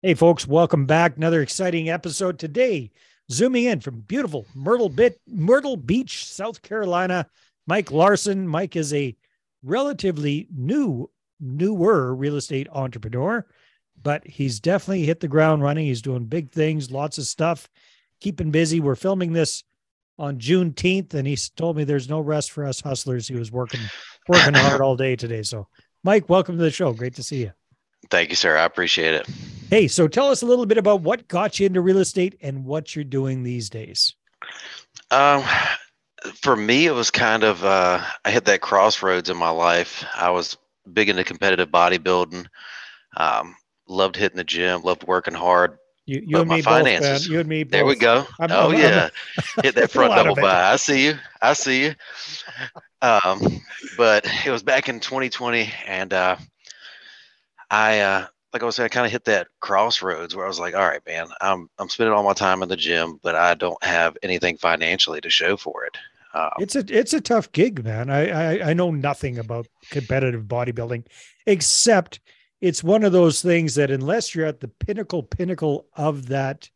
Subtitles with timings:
[0.00, 1.16] Hey, folks, welcome back.
[1.16, 2.92] Another exciting episode today.
[3.32, 7.26] Zooming in from beautiful Myrtle, Bit, Myrtle Beach, South Carolina.
[7.66, 8.46] Mike Larson.
[8.46, 9.16] Mike is a
[9.64, 13.44] relatively new, newer real estate entrepreneur,
[14.00, 15.86] but he's definitely hit the ground running.
[15.86, 17.68] He's doing big things, lots of stuff,
[18.20, 18.78] keeping busy.
[18.78, 19.64] We're filming this
[20.16, 23.26] on Juneteenth, and he told me there's no rest for us hustlers.
[23.26, 23.80] He was working,
[24.28, 25.42] working hard all day today.
[25.42, 25.66] So,
[26.04, 26.92] Mike, welcome to the show.
[26.92, 27.52] Great to see you.
[28.12, 28.56] Thank you, sir.
[28.56, 29.28] I appreciate it.
[29.68, 32.64] Hey, so tell us a little bit about what got you into real estate and
[32.64, 34.14] what you're doing these days.
[35.10, 35.44] Um,
[36.34, 40.04] for me, it was kind of uh, I hit that crossroads in my life.
[40.14, 40.56] I was
[40.90, 42.46] big into competitive bodybuilding.
[43.16, 44.82] Um, loved hitting the gym.
[44.82, 45.76] Loved working hard.
[46.06, 47.26] You, you and me finances.
[47.26, 47.32] both.
[47.32, 47.72] You and me both.
[47.72, 48.26] There we go.
[48.40, 50.72] I'm, oh I'm, yeah, I'm, hit that front double bi.
[50.72, 51.18] I see you.
[51.42, 51.94] I see you.
[53.02, 53.60] Um,
[53.98, 56.36] but it was back in 2020, and uh,
[57.70, 58.26] I uh,
[58.58, 60.86] like I was saying, I kind of hit that crossroads where I was like, all
[60.86, 64.16] right, man, I'm I'm spending all my time in the gym, but I don't have
[64.24, 65.96] anything financially to show for it.
[66.34, 68.10] Um, it's a it's a tough gig, man.
[68.10, 71.04] I, I I know nothing about competitive bodybuilding,
[71.46, 72.18] except
[72.60, 76.68] it's one of those things that unless you're at the pinnacle pinnacle of that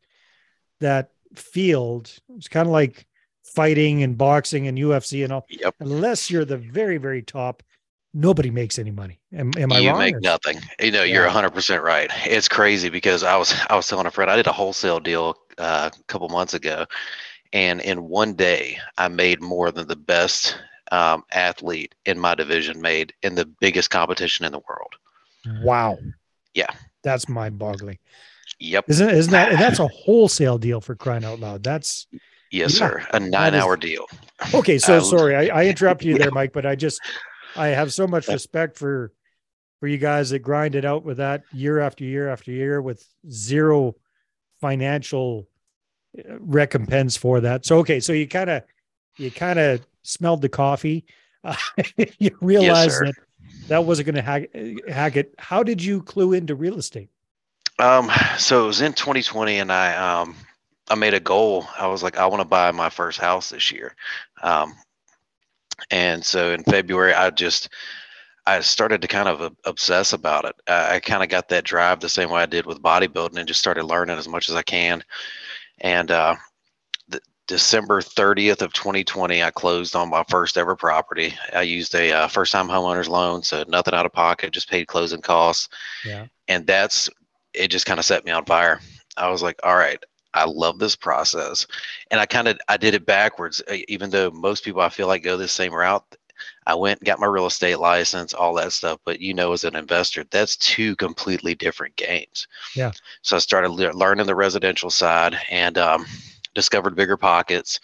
[0.78, 3.06] that field, it's kind of like
[3.42, 5.46] fighting and boxing and UFC and all.
[5.48, 5.74] Yep.
[5.80, 7.64] Unless you're the very very top,
[8.14, 9.20] nobody makes any money.
[9.32, 9.98] Am, am I you wrong?
[9.98, 10.20] You make or?
[10.20, 10.58] nothing.
[10.80, 11.14] You know, yeah.
[11.14, 12.10] you're 100% right.
[12.26, 15.36] It's crazy because I was I was telling a friend I did a wholesale deal
[15.58, 16.86] uh, a couple months ago,
[17.52, 20.56] and in one day I made more than the best
[20.90, 24.94] um, athlete in my division made in the biggest competition in the world.
[25.64, 25.98] Wow.
[26.54, 26.70] Yeah.
[27.02, 27.98] That's mind-boggling.
[28.58, 28.84] Yep.
[28.88, 31.64] Isn't isn't that that's a wholesale deal for crying out loud?
[31.64, 32.06] That's
[32.50, 33.06] yes, yeah, sir.
[33.12, 34.06] A nine-hour deal.
[34.54, 37.00] Okay, so sorry I, I interrupted you there, Mike, but I just
[37.56, 39.12] I have so much respect for
[39.80, 43.04] for you guys that grind it out with that year after year after year with
[43.28, 43.96] zero
[44.60, 45.48] financial
[46.18, 47.66] uh, recompense for that.
[47.66, 48.62] So okay, so you kind of
[49.16, 51.04] you kind of smelled the coffee.
[51.42, 51.56] Uh,
[52.18, 53.14] you realized yes, that
[53.68, 54.50] that wasn't going to hack,
[54.88, 55.34] hack it.
[55.38, 57.10] How did you clue into real estate?
[57.78, 60.36] Um, so it was in 2020, and I um
[60.88, 61.66] I made a goal.
[61.78, 63.94] I was like, I want to buy my first house this year.
[64.42, 64.74] Um,
[65.90, 67.68] and so in February, I just
[68.46, 70.54] I started to kind of obsess about it.
[70.66, 73.48] I, I kind of got that drive the same way I did with bodybuilding, and
[73.48, 75.04] just started learning as much as I can.
[75.80, 76.36] And uh,
[77.08, 81.34] the, December 30th of 2020, I closed on my first ever property.
[81.54, 85.20] I used a uh, first-time homeowners loan, so nothing out of pocket, just paid closing
[85.20, 85.68] costs.
[86.04, 86.26] Yeah.
[86.48, 87.08] And that's
[87.54, 87.68] it.
[87.68, 88.80] Just kind of set me on fire.
[89.16, 90.02] I was like, all right,
[90.34, 91.66] I love this process.
[92.10, 93.62] And I kind of I did it backwards.
[93.70, 96.04] Uh, even though most people I feel like go the same route,
[96.66, 98.98] I went and got my real estate license, all that stuff.
[99.04, 102.46] But you know, as an investor, that's two completely different games.
[102.74, 102.92] Yeah.
[103.22, 106.06] So I started le- learning the residential side and um,
[106.54, 107.80] discovered BiggerPockets.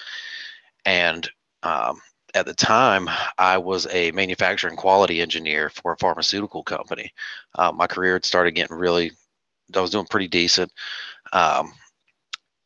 [0.85, 1.29] And
[1.63, 2.01] um,
[2.35, 7.13] at the time, I was a manufacturing quality engineer for a pharmaceutical company.
[7.57, 9.13] Um, my career had started getting really,
[9.75, 10.73] I was doing pretty decent.
[11.33, 11.73] Um,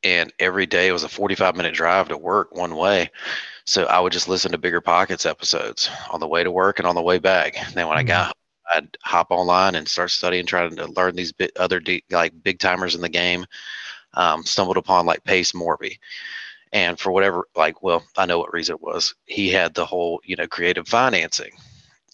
[0.04, 3.10] and every day it was a 45 minute drive to work one way.
[3.64, 6.94] So i would just listen to BiggerPockets episodes on the way to work and on
[6.94, 7.58] the way back.
[7.58, 8.10] And then when mm-hmm.
[8.10, 8.36] i got
[8.74, 12.58] i'd hop online and start studying trying to learn these bit, other de- like big
[12.58, 13.46] timers in the game.
[14.14, 15.98] Um, stumbled upon like Pace Morby.
[16.74, 19.14] And for whatever like well i know what reason it was.
[19.26, 21.52] He had the whole you know creative financing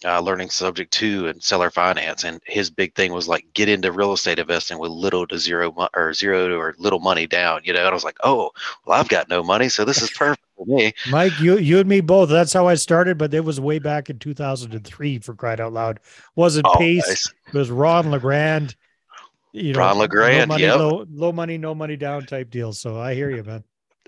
[0.05, 2.23] uh, learning subject to and seller finance.
[2.23, 5.71] And his big thing was like get into real estate investing with little to zero
[5.71, 7.79] mo- or zero or little money down, you know.
[7.79, 8.51] And I was like, oh,
[8.85, 10.93] well, I've got no money, so this is perfect for me.
[11.09, 12.29] Mike, you you and me both.
[12.29, 15.99] That's how I started, but it was way back in 2003 for crying out loud.
[16.35, 17.07] Wasn't oh, Pace?
[17.07, 17.33] Nice.
[17.47, 18.75] It was Ron LeGrand.
[19.51, 20.77] You know, Ron LeGrand, no money, yep.
[20.77, 22.71] low, low money, no money down type deal.
[22.71, 23.63] So I hear you, man.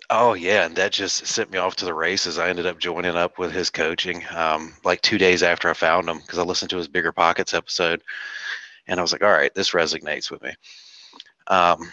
[0.10, 2.38] Oh yeah, and that just sent me off to the races.
[2.38, 6.10] I ended up joining up with his coaching um, like two days after I found
[6.10, 8.02] him because I listened to his BiggerPockets episode,
[8.88, 10.52] and I was like, all right, this resonates with me.
[11.48, 11.92] Um,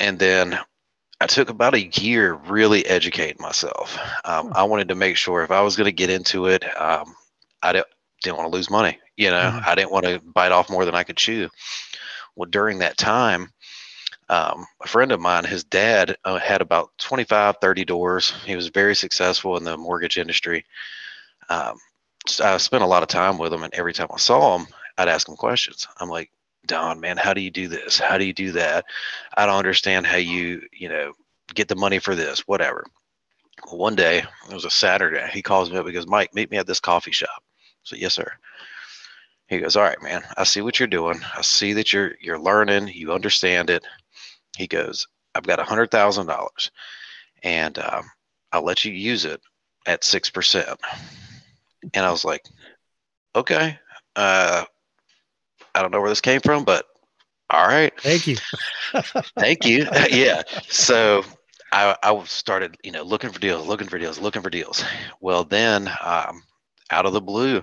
[0.00, 0.58] and then
[1.20, 3.98] I took about a year really educating myself.
[4.24, 7.14] Um, I wanted to make sure if I was going to get into it, um,
[7.62, 7.86] I didn't,
[8.22, 8.98] didn't want to lose money.
[9.16, 9.68] You know, mm-hmm.
[9.68, 11.48] I didn't want to bite off more than I could chew.
[12.34, 13.52] Well, during that time,
[14.28, 18.30] um, a friend of mine, his dad uh, had about 25, 30 doors.
[18.44, 20.64] He was very successful in the mortgage industry.
[21.50, 21.76] Um,
[22.42, 24.66] I spent a lot of time with him, and every time I saw him,
[24.96, 25.86] I'd ask him questions.
[26.00, 26.30] I'm like,
[26.66, 27.98] Don, man, how do you do this?
[27.98, 28.86] How do you do that?
[29.36, 31.12] I don't understand how you, you know,
[31.54, 32.86] get the money for this, whatever.
[33.66, 34.18] Well, one day,
[34.48, 35.86] it was a Saturday, he calls me up.
[35.86, 37.44] He goes, Mike, meet me at this coffee shop.
[37.82, 38.32] So, yes, sir.
[39.46, 40.22] He goes, "All right, man.
[40.38, 41.20] I see what you're doing.
[41.36, 42.88] I see that you're you're learning.
[42.88, 43.84] You understand it."
[44.56, 46.70] He goes, "I've got a hundred thousand dollars,
[47.42, 48.04] and um,
[48.52, 49.40] I'll let you use it
[49.86, 50.78] at six percent."
[51.92, 52.44] And I was like,
[53.34, 53.78] "Okay,
[54.16, 54.64] uh,
[55.74, 56.86] I don't know where this came from, but
[57.50, 57.92] all right.
[58.00, 58.36] Thank you.
[59.38, 59.86] Thank you.
[60.10, 60.42] yeah.
[60.68, 61.24] So
[61.72, 64.84] I, I started, you know, looking for deals, looking for deals, looking for deals.
[65.20, 66.42] Well, then um,
[66.90, 67.62] out of the blue,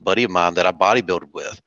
[0.00, 1.60] buddy of mine that I bodybuilded with,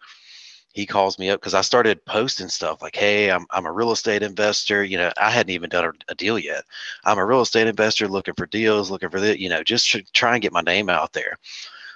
[0.77, 3.91] he calls me up because I started posting stuff like, "Hey, I'm I'm a real
[3.91, 4.83] estate investor.
[4.83, 6.65] You know, I hadn't even done a, a deal yet.
[7.03, 10.03] I'm a real estate investor looking for deals, looking for the, you know, just to
[10.13, 11.35] try and get my name out there."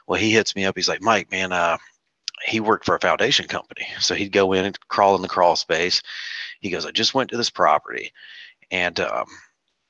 [0.08, 0.76] Well, he hits me up.
[0.76, 1.78] He's like, "Mike, man, uh,
[2.44, 3.88] he worked for a foundation company.
[4.00, 6.02] So he'd go in and crawl in the crawl space.
[6.60, 8.12] He goes, I just went to this property.
[8.72, 9.28] And um,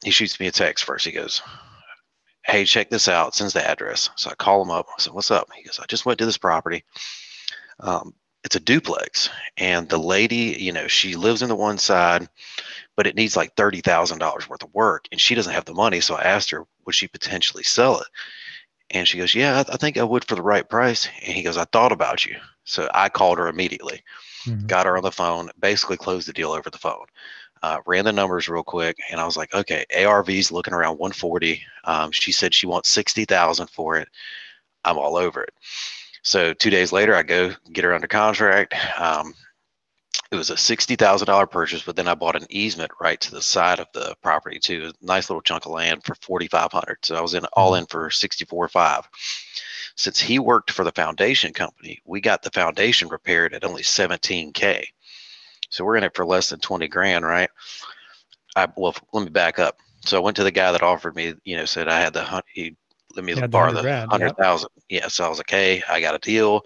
[0.04, 1.06] he shoots me a text first.
[1.06, 1.42] He goes,
[2.46, 3.36] Hey, check this out.
[3.36, 4.10] Sends the address.
[4.18, 4.88] So I call him up.
[4.90, 5.48] I said, What's up?
[5.56, 6.84] He goes, I just went to this property.
[7.80, 9.30] Um, it's a duplex.
[9.58, 12.28] And the lady, you know, she lives in the one side,
[12.96, 15.08] but it needs like $30,000 worth of work.
[15.12, 16.02] And she doesn't have the money.
[16.02, 18.08] So I asked her, Would she potentially sell it?
[18.90, 21.08] And she goes, Yeah, I, think I would for the right price.
[21.24, 22.36] And he goes, I thought about you.
[22.64, 24.04] So I called her immediately,
[24.46, 24.68] mm-hmm.
[24.68, 27.06] got her on the phone, basically closed the deal over the phone.
[27.64, 31.62] Uh, ran the numbers real quick, and I was like, okay, ARV's looking around 140.
[31.84, 34.08] Um, she said she wants 60,000 for it.
[34.84, 35.54] I'm all over it.
[36.24, 38.76] So two days later, I go get her under contract.
[39.00, 39.34] Um,
[40.32, 43.32] it was a sixty thousand dollar purchase, but then I bought an easement right to
[43.32, 46.72] the side of the property too, a nice little chunk of land for forty five
[46.72, 47.00] hundred.
[47.04, 49.08] So I was in all in for sixty four five.
[49.96, 54.54] Since he worked for the foundation company, we got the foundation repaired at only seventeen
[54.54, 54.88] k.
[55.70, 57.50] So we're in it for less than twenty grand, right?
[58.56, 59.78] I well, let me back up.
[60.06, 62.44] So I went to the guy that offered me, you know, said I had the
[62.54, 62.76] he
[63.16, 64.70] let me borrow the hundred thousand.
[64.90, 65.08] Yeah.
[65.08, 66.66] So I was like, hey, I got a deal.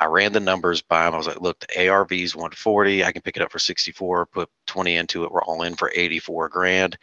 [0.00, 1.14] I ran the numbers by him.
[1.14, 3.04] I was like, look, the ARV is 140.
[3.04, 5.30] I can pick it up for 64, put 20 into it.
[5.30, 6.98] We're all in for 84 grand.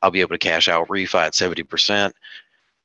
[0.00, 2.12] I'll be able to cash out refi at 70%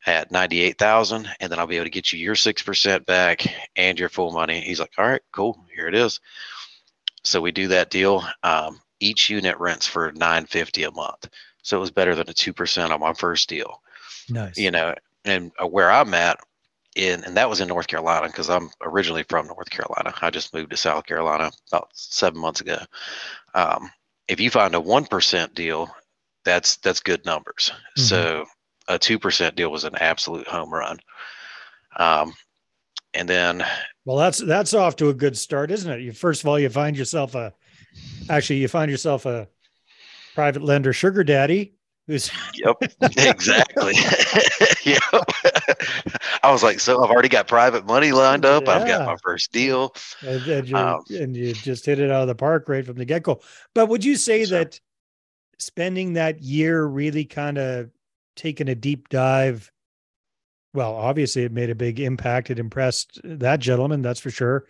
[0.05, 1.29] at 98,000.
[1.39, 3.45] And then I'll be able to get you your 6% back
[3.77, 4.59] and your full money.
[4.59, 5.63] He's like, all right, cool.
[5.73, 6.19] Here it is.
[7.23, 8.23] So we do that deal.
[8.43, 11.29] Um, each unit rents for 950 a month.
[11.61, 13.81] So it was better than a 2% on my first deal.
[14.29, 14.57] Nice.
[14.57, 14.93] You know,
[15.25, 16.39] and uh, where I'm at,
[16.95, 20.13] in, and that was in North Carolina because I'm originally from North Carolina.
[20.21, 22.77] I just moved to South Carolina about seven months ago.
[23.55, 23.89] Um,
[24.27, 25.89] if you find a one percent deal,
[26.45, 27.71] that's that's good numbers.
[27.97, 28.01] Mm-hmm.
[28.01, 28.45] So
[28.87, 30.99] a two percent deal was an absolute home run.
[31.95, 32.33] Um,
[33.13, 33.63] and then,
[34.05, 36.01] well, that's that's off to a good start, isn't it?
[36.01, 37.53] You first of all, you find yourself a,
[38.29, 39.47] actually, you find yourself a
[40.35, 41.72] private lender sugar daddy
[42.05, 43.93] Who's yep, exactly.
[44.83, 45.01] yep.
[46.43, 48.65] I was like, so I've already got private money lined up.
[48.65, 48.71] Yeah.
[48.71, 49.95] I've got my first deal.
[50.21, 52.97] And, and, you, um, and you just hit it out of the park right from
[52.97, 53.39] the get go.
[53.73, 54.81] But would you say so, that
[55.59, 57.89] spending that year really kind of
[58.35, 59.71] taking a deep dive?
[60.73, 62.49] Well, obviously, it made a big impact.
[62.49, 64.65] It impressed that gentleman, that's for sure.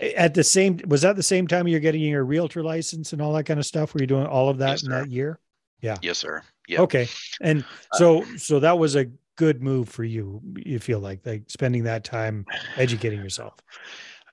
[0.00, 3.32] At the same, was that the same time you're getting your realtor license and all
[3.32, 3.92] that kind of stuff?
[3.92, 5.00] Were you doing all of that yes, in sir.
[5.00, 5.40] that year?
[5.80, 5.96] Yeah.
[6.02, 6.42] Yes, sir.
[6.70, 6.82] Yeah.
[6.82, 7.08] Okay.
[7.40, 10.40] And uh, so, so that was a good move for you.
[10.54, 12.46] You feel like like spending that time
[12.76, 13.54] educating yourself.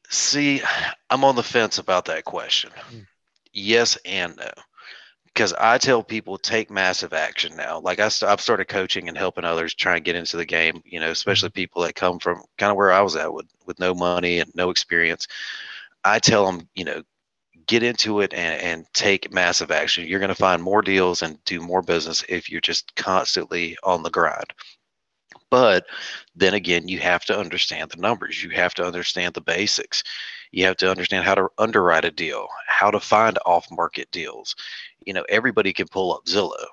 [0.10, 0.62] See,
[1.10, 2.70] I'm on the fence about that question.
[2.92, 3.08] Mm.
[3.54, 4.52] Yes and no.
[5.26, 7.80] Because I tell people take massive action now.
[7.80, 10.82] Like I, I've started coaching and helping others try and get into the game.
[10.86, 11.62] You know, especially mm-hmm.
[11.62, 14.52] people that come from kind of where I was at with with no money and
[14.54, 15.28] no experience.
[16.04, 17.02] I tell them, you know,
[17.68, 20.08] get into it and, and take massive action.
[20.08, 24.04] You're going to find more deals and do more business if you're just constantly on
[24.04, 24.54] the grind.
[25.50, 25.86] But
[26.36, 28.44] then again, you have to understand the numbers.
[28.44, 30.04] You have to understand the basics.
[30.52, 34.56] You have to understand how to underwrite a deal, how to find off market deals.
[35.06, 36.66] You know, everybody can pull up Zillow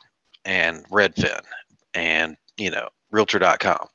[0.44, 1.40] and Redfin
[1.94, 3.86] and, you know, realtor.com,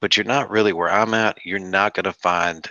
[0.00, 1.38] but you're not really where I'm at.
[1.44, 2.68] You're not going to find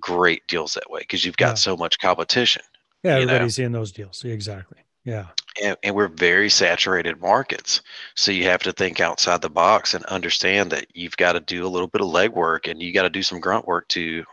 [0.00, 1.54] great deals that way because you've got yeah.
[1.54, 2.62] so much competition.
[3.02, 3.66] Yeah, everybody's know?
[3.66, 4.24] in those deals.
[4.24, 4.78] Exactly.
[5.04, 5.26] Yeah.
[5.62, 7.82] And, and, we're very saturated markets.
[8.14, 11.66] So you have to think outside the box and understand that you've got to do
[11.66, 14.24] a little bit of legwork and you got to do some grunt work to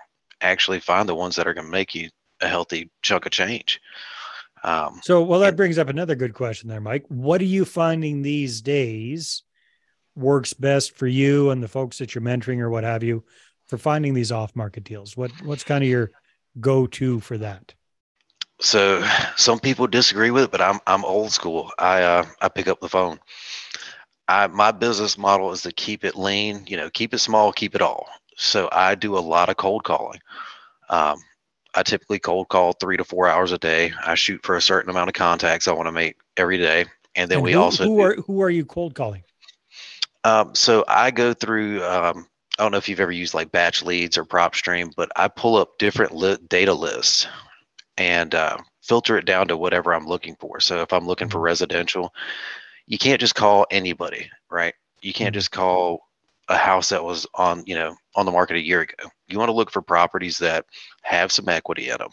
[0.42, 2.10] actually find the ones that are going to make you
[2.42, 3.82] a healthy chunk of change.
[4.64, 7.06] Um, so, well, that and, brings up another good question there, Mike.
[7.08, 9.44] What are you finding these days
[10.16, 13.24] works best for you and the folks that you're mentoring or what have you
[13.68, 15.18] for finding these off market deals?
[15.18, 16.12] What, what's kind of your
[16.60, 17.74] go to for that?
[18.60, 21.72] So some people disagree with it, but I'm I'm old school.
[21.80, 23.20] I uh, I pick up the phone.
[24.28, 26.66] I my business model is to keep it lean.
[26.68, 28.08] You know, keep it small, keep it all.
[28.36, 30.20] So I do a lot of cold calling.
[30.90, 31.22] Um,
[31.74, 33.94] I typically cold call three to four hours a day.
[34.06, 36.86] I shoot for a certain amount of contacts I want to make every day,
[37.16, 39.24] and then And we who, also who are who are you cold calling?
[40.26, 41.84] Um, so I go through.
[41.84, 45.56] Um, I don't know if you've ever used like BatchLeads or PropStream, but I pull
[45.56, 47.26] up different li- data lists
[48.00, 50.60] and uh, filter it down to whatever I'm looking for.
[50.62, 51.44] So if I'm looking for Mhm.
[51.44, 52.14] residential,
[52.88, 54.74] you can't just call anybody, right?
[55.02, 55.36] You can't Mhm.
[55.36, 56.08] just call
[56.48, 59.10] a house that was on, you know, on the market a year ago.
[59.28, 60.66] You want to look for properties that
[61.04, 62.10] have some equity in them,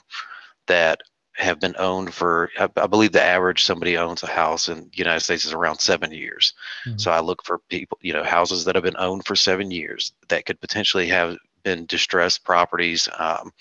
[0.67, 1.01] that
[1.35, 2.51] have been owned for.
[2.59, 5.79] I, I believe the average somebody owns a house in the United States is around
[5.81, 6.53] seven years.
[6.87, 7.01] Mhm.
[7.01, 10.13] So I look for people, you know, houses that have been owned for seven years
[10.29, 13.53] that could potentially have been distressed properties, um,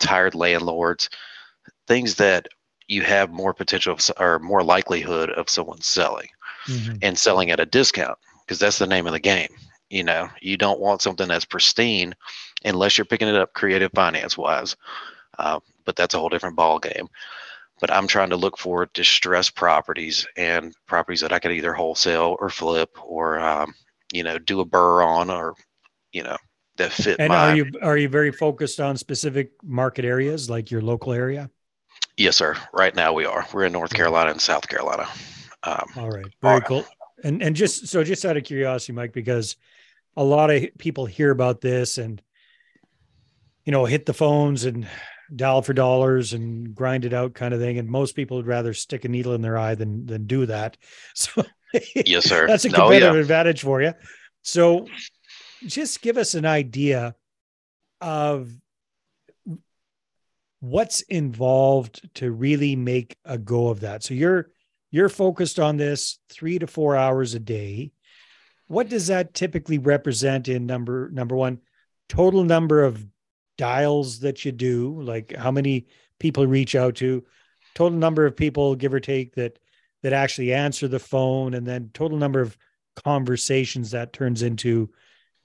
[0.00, 1.08] tired landlords,
[1.86, 2.48] things that
[2.88, 6.28] you have more potential of, or more likelihood of someone selling
[6.66, 7.02] Mhm.
[7.02, 9.48] and selling at a discount because that's the name of the game.
[9.90, 12.14] You know, you don't want something that's pristine
[12.64, 14.76] unless you're picking it up creative finance wise.
[15.38, 17.08] Uh, but that's a whole different ball game.
[17.80, 22.36] But I'm trying to look for distressed properties and properties that I could either wholesale
[22.40, 23.74] or flip or, um,
[24.12, 25.54] you know, do a BRRRR on or,
[26.12, 26.36] you know,
[26.78, 27.34] that fit And my.
[27.34, 31.50] are you are you very focused on specific market areas like your local area?
[32.18, 32.56] Yes, sir.
[32.74, 33.46] Right now we are.
[33.52, 35.08] We're in North Carolina and South Carolina.
[35.62, 36.64] Um, All right, very right.
[36.64, 36.84] cool.
[37.24, 39.56] And and just so just out of curiosity, Mike, because
[40.16, 42.20] a lot of people hear about this and
[43.64, 44.86] you know hit the phones and
[45.36, 48.74] dial for dollars and grind it out kind of thing, and most people would rather
[48.74, 50.76] stick a needle in their eye than than do that.
[51.14, 51.44] So
[51.94, 52.46] yes, sir.
[52.48, 52.76] that's a Oh, yeah.
[52.98, 53.92] competitive advantage for you.
[54.42, 54.86] So
[55.66, 57.14] just give us an idea
[58.00, 58.50] of
[60.60, 64.02] what's involved to really make a go of that.
[64.02, 64.50] So you're
[64.90, 67.92] you're focused on this 3 to 4 hours a day.
[68.68, 71.58] What does that typically represent in number number 1
[72.08, 73.04] total number of
[73.58, 75.86] dials that you do, like how many
[76.18, 77.24] people reach out to,
[77.74, 79.58] total number of people give or take that
[80.02, 82.56] that actually answer the phone and then total number of
[82.96, 84.90] conversations that turns into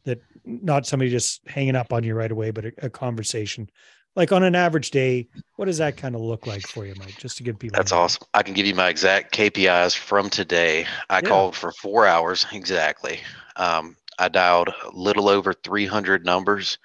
[0.05, 3.70] that not somebody just hanging up on you right away but a, a conversation
[4.15, 7.15] like on an average day what does that kind of look like for you mike
[7.17, 8.27] just to give people That's awesome.
[8.34, 10.86] I can give you my exact KPIs from today.
[11.10, 11.29] I Yeah.
[11.29, 13.20] called for four hours exactly.
[13.55, 16.77] Um, I dialed a little over 300 numbers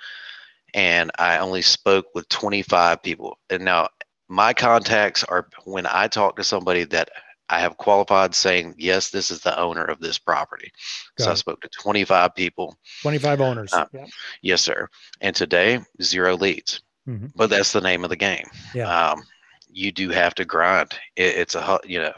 [0.75, 3.39] and I only spoke with 25 people.
[3.51, 3.89] And now
[4.29, 7.11] my contacts are when I talk to somebody that
[7.51, 10.71] I have qualified saying, yes, this is the owner of this property.
[11.17, 12.79] so Got I spoke to 25 people.
[13.03, 14.07] 25 owners Uh, yeah
[14.43, 14.89] Yes, sir.
[15.21, 16.83] And today, zero leads.
[17.09, 17.33] Mhm.
[17.37, 18.49] But that's the name of the game.
[18.75, 18.89] Yeah.
[18.89, 19.23] Um,
[19.71, 20.93] you do have to grind.
[21.17, 22.13] It, it's a you know,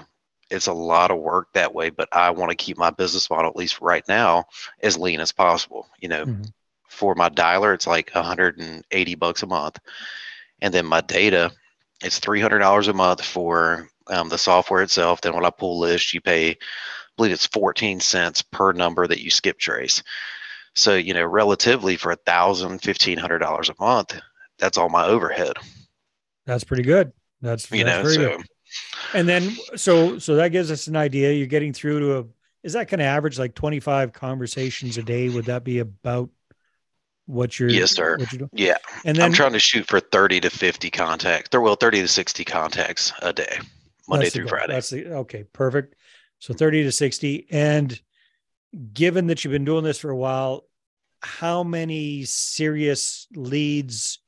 [0.50, 1.90] it's a lot of work that way.
[1.90, 4.47] But I want to keep my business model, at least right now,
[4.82, 5.88] as lean as possible.
[6.00, 6.52] You know, Mhm.
[6.88, 9.78] for my dialer, it's like 180 bucks a month,
[10.62, 11.52] and then my data,
[12.02, 15.20] it's 300 dollars a month for um, the software itself.
[15.23, 16.56] Then when I pull lists, you pay, I
[17.16, 20.02] believe it's 14 cents per number that you skip trace.
[20.75, 24.14] So you know, relatively for a thousand, fifteen hundred dollars a month,
[24.60, 25.56] that's all my overhead.
[26.46, 28.46] that's pretty good that's, You that's know, very so good
[29.14, 32.24] and then so so that gives us an idea you're getting through to a
[32.62, 36.30] is that kind of average like 25 conversations a day would that be about
[37.26, 38.18] what you're Yes, sir.
[38.32, 41.48] you're yeah, and then I'm trying to shoot for 30 to 50 contacts.
[41.56, 43.58] Will 30 to 60 contacts a day,
[44.08, 44.48] Monday the through goal.
[44.50, 44.72] Friday.
[44.72, 45.94] That's the okay, perfect.
[46.40, 47.46] So 30 to 60.
[47.52, 48.00] And
[48.92, 50.64] given that you've been doing this for a while,
[51.22, 54.18] how many serious leads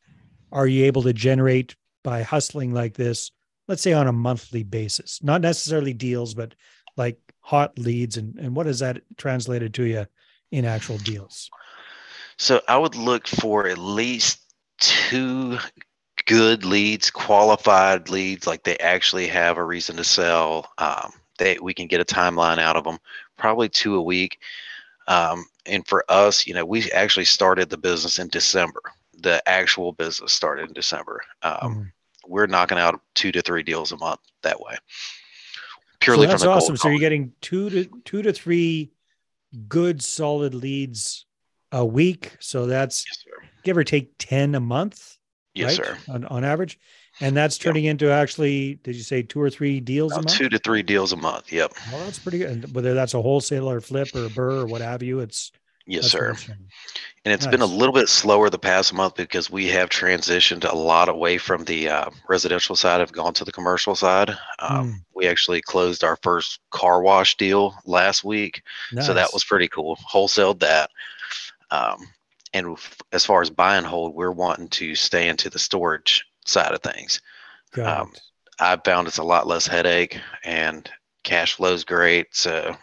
[0.52, 3.30] are you able to generate by hustling like this?
[3.68, 6.54] Let's say on a monthly basis, not necessarily deals, but
[6.96, 8.16] like hot leads.
[8.16, 10.06] And, and what has that translated to you
[10.50, 11.50] in actual deals?
[12.36, 14.40] So I would look for at least
[14.78, 15.58] two
[16.26, 20.70] good leads, qualified leads, like they actually have a reason to sell.
[20.78, 22.98] Um, they we can get a timeline out of them,
[23.36, 24.38] probably two a week.
[25.08, 28.80] Um, and for us, you know, we actually started the business in December.
[29.22, 31.22] The actual business started in December.
[31.42, 31.92] Um, Mhm.
[32.26, 34.74] We're knocking out two to three deals a month that way.
[34.74, 34.78] So
[36.00, 36.76] Purely that's from the awesome.
[36.76, 38.92] So you're getting two to two to three
[39.68, 41.26] good solid leads
[41.72, 42.36] a week.
[42.40, 43.24] So that's Yes,
[43.64, 45.16] give or take 10 a month.
[45.54, 45.86] Yes, right?
[45.86, 45.98] sir.
[46.08, 46.78] On, on average.
[47.20, 50.32] And that's turning into actually, did you say two or three deals a month?
[50.32, 51.52] two to three deals a month.
[51.52, 51.72] Yep.
[51.92, 52.74] Well, that's pretty good.
[52.74, 55.52] Whether that's a wholesale or flip or a BRRRR or what have you, it's
[55.86, 56.54] Yes, that's sir.
[57.24, 60.74] And it's been a little bit slower the past month because we have transitioned a
[60.74, 64.30] lot away from the uh, residential side, have gone to the commercial side.
[64.58, 64.94] Um, Mm.
[65.14, 68.62] We actually closed our first car wash deal last week,
[69.02, 69.96] so that was pretty cool.
[70.12, 70.90] Wholesaled that.
[71.70, 72.08] Um,
[72.52, 72.76] and
[73.12, 76.80] as far as buy and hold, we're wanting to stay into the storage side of
[76.82, 77.20] things.
[78.00, 78.12] Um.
[78.60, 80.88] I found it's a lot less headache and
[81.24, 82.28] cash flow's great.
[82.32, 82.76] So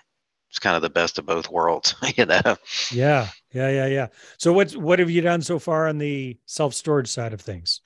[0.50, 2.58] it's kind of the best of both worlds, you know.
[2.90, 4.08] Yeah, yeah, yeah, yeah.
[4.38, 7.82] So what's what have you done so far on the self storage side of things?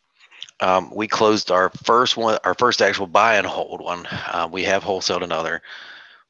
[0.60, 4.05] Um, we closed our first one, our first actual buy and hold one.
[4.08, 5.62] Uh, we have wholesaled another,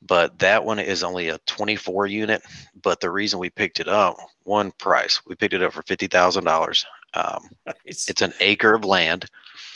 [0.02, 2.44] but that one is only a 24 unit.
[2.82, 6.08] But the reason we picked it up, one price, we picked it up for fifty
[6.08, 6.86] thousand dollars.
[7.16, 8.10] Um, Nice.
[8.10, 9.28] it's an acre of land,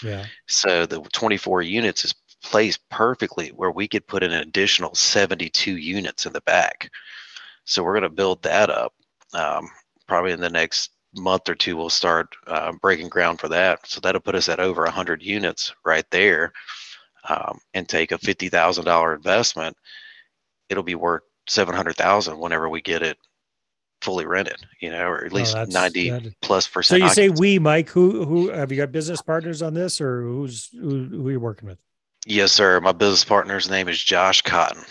[0.01, 4.94] yeah, so the 24 units is placed perfectly where we could put in an additional
[4.96, 6.89] 72 units in the back.
[7.65, 8.94] So we're going to build that up.
[9.34, 9.70] Um,
[10.08, 13.86] probably in the next month or two, we'll start uh, breaking ground for that.
[13.88, 16.53] So that'll put us at over 100 units right there,
[17.27, 19.75] um, and take a $50,000 investment.
[20.70, 23.17] It'll be worth 700,000 whenever we get it
[24.01, 27.03] fully rented, you know, or at Oh, least that's- 90 that- plus So percent.
[27.03, 27.89] you say we, Mike?
[27.89, 31.39] Who who have you got business partners on this, or who's who, who are you
[31.39, 31.79] working with?
[32.27, 32.79] Yes, sir.
[32.81, 34.84] My business partner's name is Josh Cotton.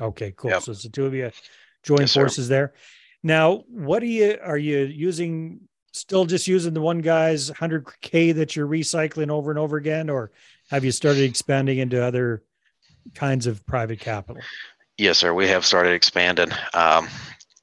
[0.00, 0.50] Okay, cool.
[0.50, 0.62] Yep.
[0.62, 1.30] So it's the two of you
[1.84, 2.22] join Yes, sir.
[2.22, 2.74] forces there.
[3.22, 5.60] Now, what are you are you using?
[5.92, 10.32] Still just using the one guy's 100k that you're recycling over and over again, or
[10.68, 12.42] have you started expanding into other
[13.14, 14.42] kinds of private capital?
[14.98, 15.32] Yes, sir.
[15.32, 16.48] We have started expanding.
[16.74, 17.08] Um,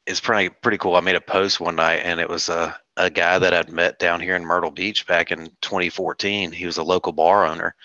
[0.08, 0.96] it's pretty pretty cool.
[0.96, 4.00] I made a post one night, and it was a a guy that I'd met
[4.00, 6.54] down here in Myrtle Beach back in 2014.
[6.54, 7.76] He was a local bar owner,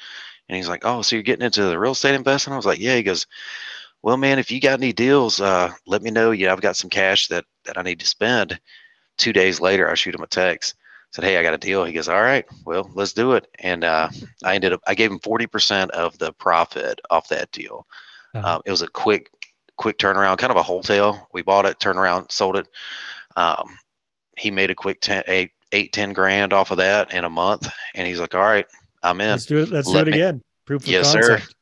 [0.48, 2.78] and he's like, "Oh, so you're getting into the real estate investing?" I was like,
[2.78, 3.26] "Yeah." He goes,
[4.02, 6.30] "Well, man, if you got any deals, uh, let me know.
[6.30, 8.60] Yeah, I've got some cash that that I need to spend."
[9.18, 10.74] Two days later, I shoot him a text.
[11.12, 13.84] Said, "Hey, I got a deal." He goes, "All right, well, let's do it." And
[13.84, 14.08] uh,
[14.44, 17.86] I ended up I gave him 40% of the profit off that deal.
[18.34, 18.56] Uh-huh.
[18.56, 19.30] Um, it was a quick,
[19.76, 21.28] quick turnaround, kind of a wholesale.
[21.32, 22.68] We bought it, turned around, sold it.
[23.36, 23.78] Um,
[24.36, 27.68] he made a quick 10, eight, eight, 10 grand off of that in a month.
[27.94, 28.66] And he's like, all right,
[29.02, 29.30] I'm in.
[29.30, 29.70] Let's do it.
[29.70, 30.42] Let's do it me- again.
[30.64, 31.38] Proof of Yes, sir.
[31.38, 31.54] concept.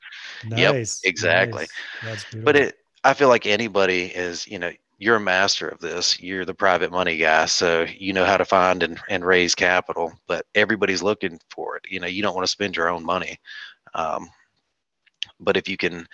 [0.56, 1.66] Yep, exactly.
[2.02, 2.26] nice.
[2.34, 6.20] But it, I feel like anybody is, you know, you're a master of this.
[6.20, 7.46] You're the private money guy.
[7.46, 11.82] So you know how to find and, and raise capital, but everybody's looking for it.
[11.88, 13.38] You know, you don't want to spend your own money.
[13.94, 14.28] Um,
[15.40, 16.06] but if you can,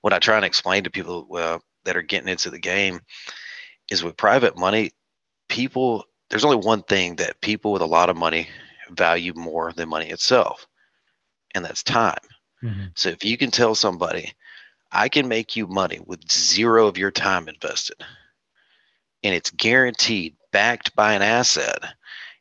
[0.00, 3.00] what I try and explain to people uh, that are getting into the game
[3.90, 4.92] is with private money,
[5.48, 8.48] people, there's only one thing that people with a lot of money
[8.90, 10.66] value more than money itself,
[11.54, 12.18] and that's time.
[12.62, 12.90] Mhm.
[12.94, 14.32] So if you can tell somebody,
[14.90, 18.02] I can make you money with zero of your time invested,
[19.22, 21.82] and it's guaranteed, backed by an asset,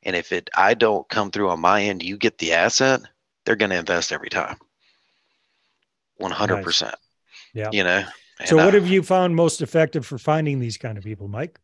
[0.04, 3.02] and if it I don't come through on my end, you get the asset,
[3.46, 4.58] they're going to invest every time.
[6.18, 6.96] One hundred percent.
[7.54, 7.70] Yeah.
[7.72, 8.04] You know.
[8.46, 11.60] So, what uh, have you found most effective for finding these kind of people, Mike?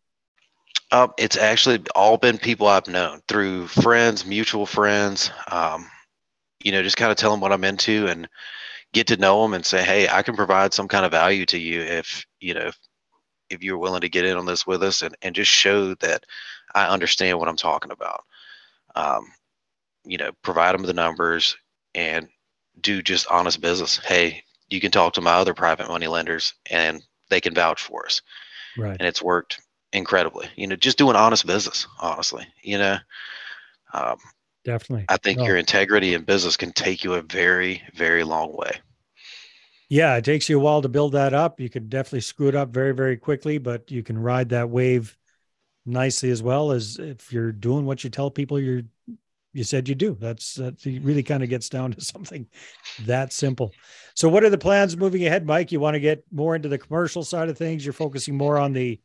[0.92, 5.32] Uh, it's actually all been people I've known through friends, mutual friends.
[5.52, 5.90] Um,
[6.64, 8.28] you know, just kind of tell them what I'm into and
[8.94, 11.58] get to know them and say, hey, I can provide some kind of value to
[11.58, 12.78] you if you know if,
[13.50, 16.26] if you're willing to get in on this with us and and just show that
[16.74, 18.24] I understand what I'm talking about.
[18.96, 19.28] Um,
[20.06, 21.56] you know, provide them the numbers
[21.96, 22.28] and
[22.82, 23.98] do just honest business.
[23.98, 28.06] Hey, you can talk to my other private money lenders and they can vouch for
[28.06, 28.22] us
[28.78, 28.98] Right.
[29.00, 30.50] and it's worked incredibly.
[30.56, 32.46] You know, just doing honest business, honestly.
[32.62, 32.98] You know,
[33.94, 34.18] um,
[34.64, 35.06] Definitely.
[35.10, 35.46] I think No.
[35.46, 38.72] your integrity in business can take you a very, very long way.
[39.90, 41.60] Yeah, it takes you a while to build that up.
[41.60, 45.18] You could definitely screw it up very, very quickly, but you can ride that wave
[45.86, 48.84] nicely as well as if you're doing what you tell people you're
[49.56, 50.18] you said you do.
[50.20, 52.48] That's that really kind of gets down to something
[53.06, 53.72] that simple.
[54.16, 55.72] So what are the plans moving ahead, Mike?
[55.72, 57.86] You want to get more into the commercial side of things.
[57.86, 59.00] You're focusing more on the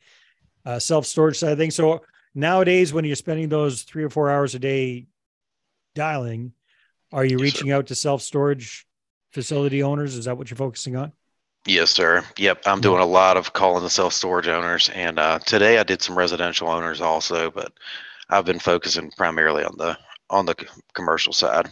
[0.64, 1.74] uh, self-storage side of things.
[1.74, 2.02] So
[2.34, 5.06] nowadays when you're spending those three or four hours a day
[5.98, 6.54] dialing,
[7.12, 7.62] are you Yes, sir.
[7.62, 8.86] reaching out to self-storage
[9.32, 10.16] facility owners?
[10.16, 11.12] Is that what you're focusing on?
[11.66, 12.24] Yes, sir.
[12.36, 12.62] Yep.
[12.66, 14.88] I'm doing a lot of calling the self storage owners.
[14.88, 17.72] And uh, today I did some residential owners also, but
[18.30, 19.98] I've been focusing primarily on the
[20.30, 20.56] on the
[20.94, 21.68] commercial side.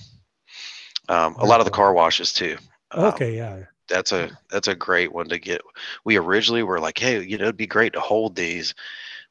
[1.09, 2.57] Um, a lot of the car washes too.
[2.91, 3.67] Um, Okay, yeah.
[3.89, 5.63] that's a that's a great one to get.
[6.05, 8.75] We originally were like, hey, you know, it'd be great to hold these,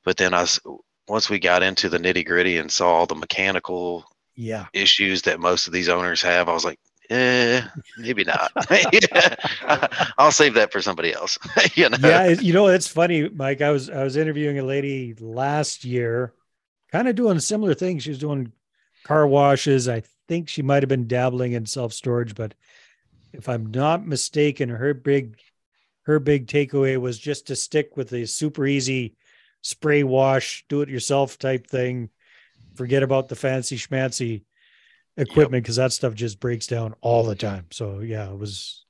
[0.06, 0.60] but then I s-
[1.08, 4.66] once we got into the nitty gritty and saw all the mechanical Yeah.
[4.74, 7.62] issues that most of these owners have, I was like, eh,
[7.98, 8.52] maybe not.
[10.18, 11.38] I'll save that for somebody else.
[11.76, 11.98] you know.
[12.02, 13.62] Yeah, you know, it's funny, Mike.
[13.62, 16.34] I was I was interviewing a lady last year,
[16.92, 18.04] kind of doing similar things.
[18.04, 18.52] She was doing
[19.04, 19.88] car washes.
[19.88, 22.54] I think she might have been dabbling in self-storage, but
[23.34, 25.38] if I'm not mistaken, her big
[26.04, 29.16] her big takeaway was just to stick with the super easy
[29.62, 32.10] spray wash, do it yourself type thing.
[32.76, 34.44] Forget about the fancy schmancy
[35.18, 37.66] equipment because that stuff just breaks down all the time.
[37.72, 38.86] So yeah, it was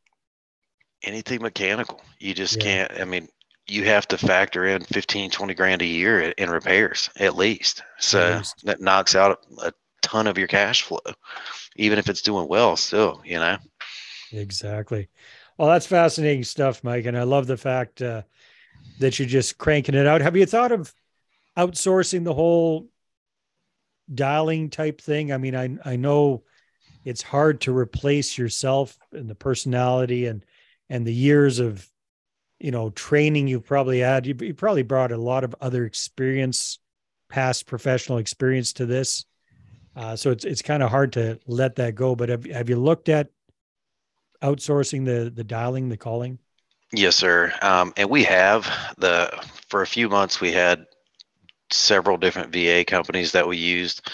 [1.04, 2.02] anything mechanical.
[2.19, 2.63] You just Yeah.
[2.88, 3.02] can't.
[3.02, 3.30] I mean,
[3.67, 7.84] you have to factor in 15, 20 grand a year in- repairs at least.
[8.00, 8.65] So least.
[8.65, 11.00] that knocks out a ton of your cash flow,
[11.76, 12.76] even if it's doing well.
[12.78, 13.58] Still, you know.
[14.32, 15.10] exactly.
[15.58, 18.24] Well, that's fascinating stuff, Mike, and I love the fact uh,
[19.00, 20.21] that you're just cranking it out.
[20.21, 20.93] Have you thought of
[21.58, 22.89] outsourcing the whole
[24.13, 25.32] dialing type thing?
[25.32, 26.44] I mean, I I know
[27.04, 30.44] it's hard to replace yourself and the personality and
[30.89, 31.88] and the years of
[32.60, 34.26] you know training you've probably had.
[34.26, 36.80] You, you probably brought a lot of other experience,
[37.30, 39.26] past professional experience to this.
[39.96, 42.15] Uh, so it's it's kind of hard to let that go.
[42.15, 43.30] But have have you looked at
[44.41, 46.39] outsourcing the the dialing, the calling?
[46.91, 47.54] Yes, sir.
[47.62, 49.32] Um, and we have the
[49.68, 50.86] for a few months we had
[51.71, 54.10] several different VA companies that we used.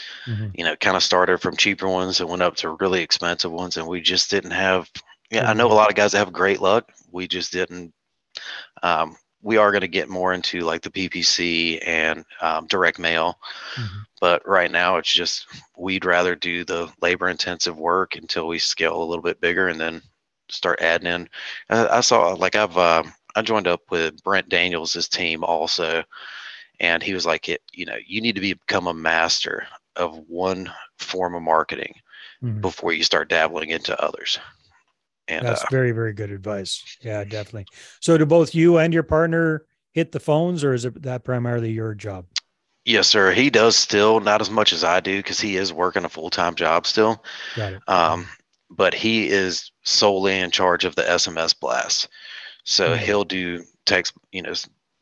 [0.55, 3.77] You know, kind of started from cheaper ones and went up to really expensive ones,
[3.77, 4.89] and we just didn't have.
[5.29, 6.91] Yeah, I know a lot of guys that have great luck.
[7.11, 7.93] We just didn't.
[8.83, 13.39] Um, we are going to get more into like the PPC and um, direct mail,
[13.75, 14.05] Mhm.
[14.19, 19.01] but right now it's just we'd rather do the labor intensive work until we scale
[19.01, 20.01] a little bit bigger and then
[20.49, 21.29] start adding in.
[21.69, 23.03] Uh, I saw like I've uh,
[23.35, 26.03] I joined up with Brent Daniels' team also,
[26.81, 29.67] and he was like, it you know you need to become a master
[29.97, 31.95] of one form of marketing
[32.41, 32.63] Mhm.
[32.63, 34.39] before you start dabbling into others.
[35.27, 36.85] And That's uh, very, very good advice.
[37.01, 37.67] Yeah, definitely.
[37.99, 41.71] So, do both you and your partner hit the phones, or is it that primarily
[41.71, 42.27] your job?
[42.85, 46.05] yes, sir, he does still not as much as I do because he is working
[46.05, 47.23] a full time job still.
[47.55, 47.83] Got it.
[47.87, 48.27] Um,
[48.69, 52.09] but he is solely in charge of the SMS blasts.
[52.65, 52.95] So Mhm.
[52.95, 54.53] he'll do text, you know,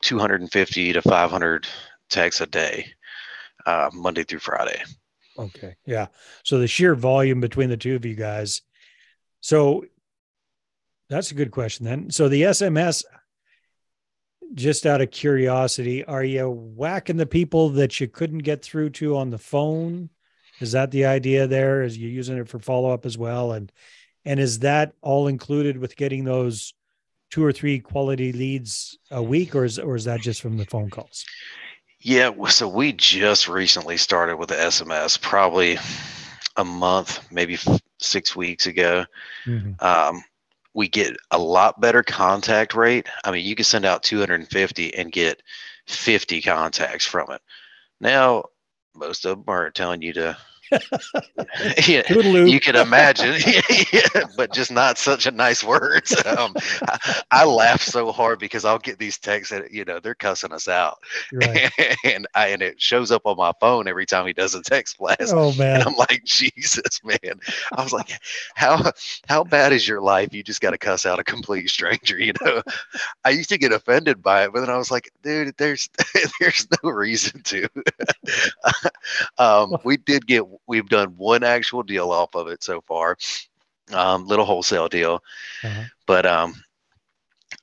[0.02, 1.68] 250 to 500
[2.10, 2.88] texts a day,
[3.66, 4.82] uh, Monday through Friday.
[5.38, 5.76] Okay.
[5.86, 6.08] Yeah.
[6.44, 8.62] So the sheer volume between the two of you guys.
[9.42, 9.86] So
[11.10, 12.12] that's a good question then.
[12.12, 13.04] So the SMS,
[14.54, 19.16] just out of curiosity, are you whacking the people that you couldn't get through to
[19.18, 20.10] on the phone?
[20.60, 21.84] Is that the idea there?
[21.84, 23.54] Is you using it for follow up as well?
[23.54, 23.72] And
[24.26, 26.74] and is that all included with getting those
[27.30, 30.66] two or three quality leads a week, or is or is that just from the
[30.66, 31.26] phone calls?
[32.02, 32.32] Yeah.
[32.50, 35.78] So we just recently started with the SMS, probably
[36.56, 37.58] a month, maybe
[38.00, 39.06] six weeks ago.
[39.46, 39.82] Mhm.
[39.82, 40.24] um,
[40.74, 43.08] we get a lot better contact rate.
[43.24, 45.42] I mean, you can send out 250 and get
[45.88, 47.42] 50 contacts from it.
[48.00, 48.46] Now,
[48.96, 50.38] most of them are telling you to,
[51.88, 53.36] yeah, you can imagine,
[53.94, 56.16] yeah, but just not such a nice words.
[56.30, 56.54] Um,
[56.84, 60.54] I, I laugh so hard because I'll get these texts that you know they're cussing
[60.54, 61.00] us out,
[61.34, 61.72] right.
[62.04, 65.00] and I and it shows up on my phone every time he does a text
[65.00, 65.34] blast.
[65.34, 65.80] Oh man.
[65.80, 67.40] And I'm like, Jesus, man.
[67.76, 68.12] I was like,
[68.54, 68.92] how
[69.28, 70.34] how bad is your life?
[70.34, 72.62] You just got to cuss out a complete stranger, you know.
[73.26, 75.90] I used to get offended by it, but then I was like, dude, there's
[76.40, 77.68] there's no reason to.
[79.38, 83.18] um, we did get we've done one actual deal off of it so far,
[83.94, 85.24] um, little wholesale deal,
[85.64, 85.86] Uh-huh.
[86.06, 86.54] but um,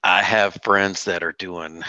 [0.02, 1.82] I have friends that are doing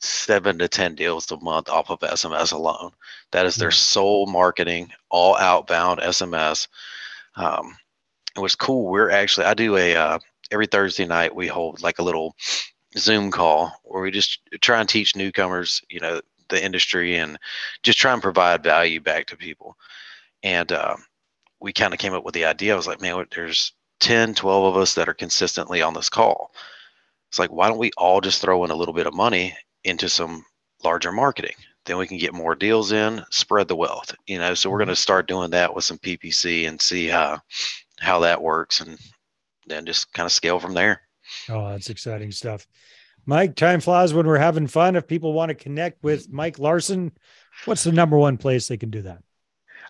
[0.00, 2.92] seven to ten deals a month off of SMS alone.
[3.32, 6.68] That is their sole marketing, all outbound SMS.
[7.36, 7.76] Um,
[8.36, 8.90] it was cool.
[8.90, 10.18] We're actually I do a uh,
[10.50, 12.36] every Thursday night we hold like a little
[12.96, 17.38] Zoom call where we just try and teach newcomers, you know, the industry and
[17.82, 19.76] just try and provide value back to people.
[20.46, 21.04] And um,
[21.60, 22.72] we kind of came up with the idea.
[22.72, 26.52] I was like, man, there's 10, 12 of us that are consistently on this call.
[27.28, 30.08] It's like, why don't we all just throw in a little bit of money into
[30.08, 30.44] some
[30.84, 31.56] larger marketing?
[31.84, 34.54] Then we can get more deals in, spread the wealth, you know.
[34.54, 37.40] So we're going to start doing that with some PPC and see how
[37.98, 38.96] how that works, and
[39.66, 41.00] then just kind of scale from there.
[41.48, 42.68] Oh, that's exciting stuff.
[43.24, 44.94] Mike, time flies when we're having fun.
[44.94, 47.10] If people want to connect with Mike Larson,
[47.64, 49.22] what's the number one place they can do that?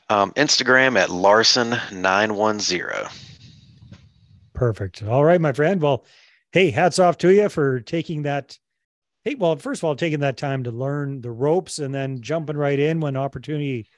[0.09, 3.09] Um, Instagram at Larson nine one zero.
[4.55, 5.03] Perfect.
[5.03, 5.83] All right, my friend.
[5.83, 6.05] Well,
[6.53, 8.59] hey, hats off to you for taking that.
[9.25, 12.57] Hey, well, first of all, taking that time to learn the ropes and then jumping
[12.57, 13.88] right in when opportunity,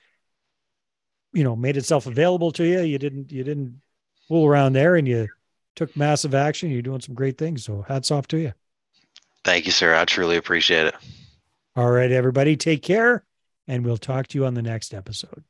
[1.35, 2.81] you know, made itself available to you.
[2.81, 3.83] You didn't, you didn't
[4.27, 5.29] fool around there and you
[5.77, 6.71] took massive action.
[6.71, 7.63] You're doing some great things.
[7.63, 8.55] So hats off to you.
[9.45, 9.95] Thank you, sir.
[9.95, 10.95] I truly appreciate it.
[11.77, 13.23] All right, everybody, take care
[13.67, 15.45] and we'll talk to you on the next episode.